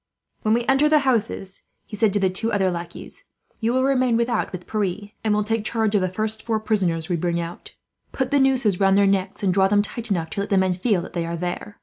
"When 0.41 0.55
we 0.55 0.65
enter 0.65 0.89
the 0.89 0.97
houses," 1.05 1.61
he 1.85 1.95
said 1.95 2.11
to 2.13 2.19
the 2.19 2.31
two 2.31 2.51
other 2.51 2.71
lackeys, 2.71 3.25
"you 3.59 3.71
will 3.71 3.83
remain 3.83 4.17
without 4.17 4.51
with 4.51 4.65
Pierre, 4.65 5.11
and 5.23 5.31
will 5.31 5.43
take 5.43 5.63
charge 5.63 5.93
of 5.93 6.01
the 6.01 6.09
first 6.09 6.41
four 6.41 6.59
prisoners 6.59 7.07
we 7.07 7.15
bring 7.15 7.39
out. 7.39 7.75
Put 8.11 8.31
the 8.31 8.39
nooses 8.39 8.79
round 8.79 8.97
their 8.97 9.05
necks, 9.05 9.43
and 9.43 9.53
draw 9.53 9.67
them 9.67 9.83
tight 9.83 10.09
enough 10.09 10.31
to 10.31 10.39
let 10.39 10.49
the 10.49 10.57
men 10.57 10.73
feel 10.73 11.03
that 11.03 11.13
they 11.13 11.27
are 11.27 11.37
there. 11.37 11.77